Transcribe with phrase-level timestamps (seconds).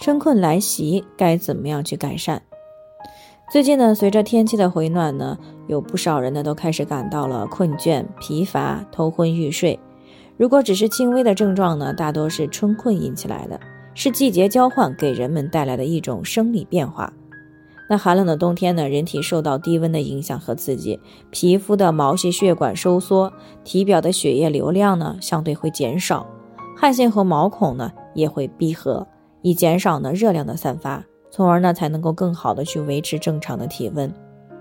[0.00, 2.40] 春困来袭，该怎么样去改善？
[3.52, 9.78] 最近呢，随着天气的回暖呢，有不少人呢都开始感到了困倦、疲乏、头昏欲睡。
[10.36, 13.60] 如果只是轻微的症状呢，大多是春困引起来的，
[13.94, 17.12] 是季节交换给人们带来的一种生理变化。
[17.88, 20.98] 那寒冷的冬天呢，人体受到低温的影响和刺激，
[21.30, 23.32] 皮肤的毛细血管收缩，
[23.62, 26.26] 体表的血液流量呢相对会减少。
[26.76, 29.06] 汗腺和毛孔呢也会闭合，
[29.44, 34.10] 以减少呢热量的散发，从而呢才能够更好的去维持正常的体温。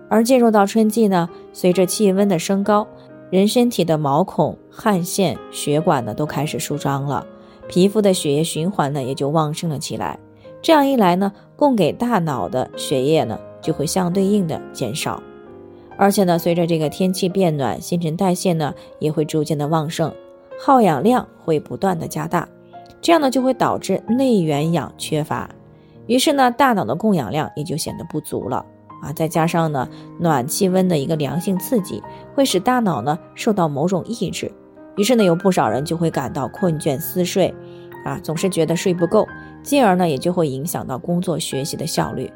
[0.09, 2.85] 而进入到春季呢，随着气温的升高，
[3.29, 7.25] 人身体的毛孔、汗腺、血管呢都开始舒张了，
[7.69, 10.19] 皮肤的血液循环呢也就旺盛了起来。
[10.61, 15.23] 这样一来呢，供给大脑的血液呢就会相对应的减少，
[15.97, 20.13] 而且呢，随着这个天气变暖，新陈代谢呢也会逐渐的旺盛。
[20.59, 22.47] 耗氧量会不断的加大，
[23.03, 25.49] 这样呢就会导致内源氧缺乏，
[26.07, 28.65] 于是呢大脑的供氧量也就显得不足了
[29.01, 29.11] 啊。
[29.11, 29.87] 再加上呢
[30.19, 32.01] 暖气温的一个良性刺激，
[32.33, 34.49] 会使大脑呢受到某种抑制，
[34.95, 37.53] 于是呢有不少人就会感到困倦思睡，
[38.05, 39.27] 啊总是觉得睡不够，
[39.61, 42.31] 进而呢也就会影响到工作学习的效率。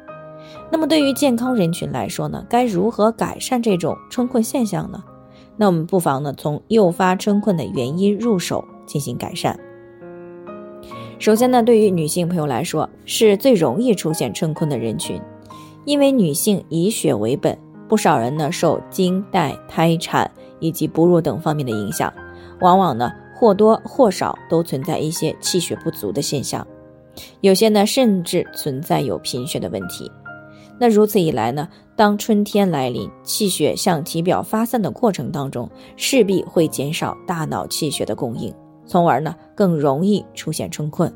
[0.70, 5.02] 那么对于健康人群来说呢，该如何改善这种春困现象呢？
[5.56, 9.58] 那我们不妨呢，从诱发春困的原因入手进行改善。
[11.18, 15.20] 首先呢，对于女性朋友来说，是最容易出现春困的人群，
[15.84, 20.30] 因为女性以血为本，不少人呢受经带、胎产
[20.60, 22.12] 以及哺乳等方面的影响，
[22.60, 26.64] 往往呢或多或少都存在一些气血不足的现象，
[27.40, 30.10] 有些呢甚至存在有贫血的问题。
[30.78, 38.54] 那如此一来呢，当春天来临，气血向体表发散的过程当中，势必会减少大脑气血的供应，
[38.88, 41.12] 从而呢更容易出现春困。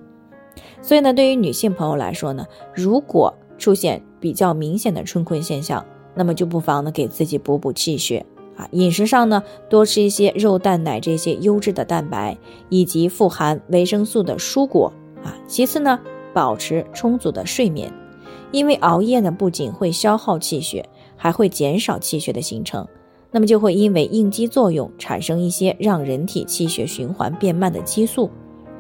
[0.81, 5.85] 所以呢，对于女性朋友来说呢，如果出现比较明显的春困现象，
[6.15, 8.25] 那么就不妨呢给自己补补气血
[8.57, 12.37] 啊，饮食上呢多吃一些肉蛋奶这些优质的蛋白，
[12.69, 14.93] 以及富含维生素的蔬果
[15.25, 15.35] 啊。
[15.47, 15.99] 其次呢，
[16.35, 17.91] 保持充足的睡眠。
[18.51, 22.87] 因为熬夜呢，不仅会消耗气血，还会减少气血的形成，
[23.33, 28.31] 那么就会因为应激作用产生一些让人体气血循环变慢的激素，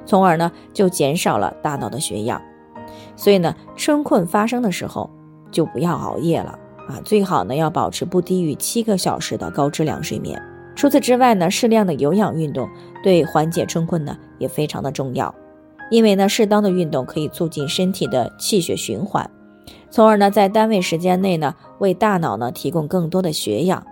[0.06, 2.40] 从而呢就减少了大脑的血氧。
[3.16, 5.08] 所以呢，春困发生的时候
[5.50, 10.40] 就不要熬夜了啊，最好呢要保持不低于七个小时的高质量睡眠。
[10.74, 12.68] 除此之外呢，适量的有氧运动
[13.02, 15.34] 对缓解春困呢也非常的重要，
[15.90, 19.30] 因为呢适当的运动可以促进身体的气血循环。
[19.90, 23.86] 从而呢，在单位时间内呢，为大脑呢提供更多的血氧，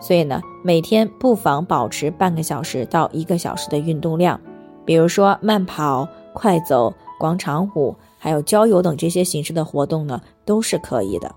[0.00, 4.40] 所以呢，每天不妨保持半个小时到一个小时的运动量，
[4.84, 11.34] 比如说慢跑、快走、广场舞，还有郊游等这些形式的活动呢，都是可以的。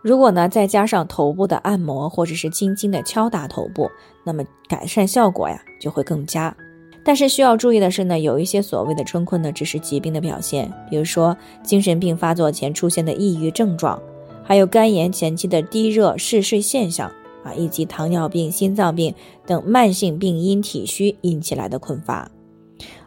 [0.00, 3.90] 如果呢，再加上头部的按摩或者是轻轻的敲打头部，
[4.24, 6.54] 那么改善效果呀就会更佳。
[7.04, 14.00] 但是需要注意的是呢，有一些所谓的春困呢，只是疾病的表现，比如说精神病发作前出现的抑郁症状，
[14.44, 17.10] 还有肝炎前期的低热嗜睡现象
[17.42, 19.14] 啊，以及糖尿病、心脏病
[19.46, 22.30] 等慢性病因体虚引起来的困乏。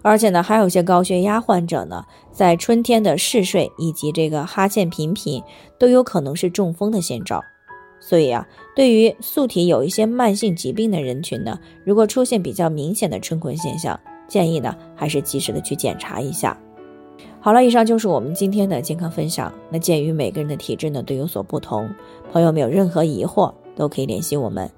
[0.01, 5.44] 而且呢，还有些高血压患者呢，在春天的嗜睡以及这个哈欠频频，
[5.78, 7.44] 都有可能是中风的先兆。
[8.00, 16.56] 所以啊，对于素体有一些慢性疾病的人群呢，如果出现比较明显的春困现象，建议呢还是及时的去检查一下。
[17.40, 19.52] 好了，以上就是我们今天的健康分享。
[19.69, 21.90] 那鉴于每个人的体质呢都有所不同，
[22.31, 24.70] 朋友们有任何疑惑都可以联系我们，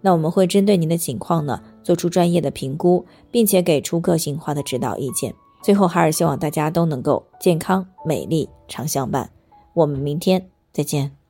[0.00, 5.34] 那我们会针对您的情况呢做出专业的评估，并且给出个性化的指导意见。
[5.62, 9.28] 最后还是希望大家都能够健康美丽常相伴。
[9.74, 11.25] 我们明天再见。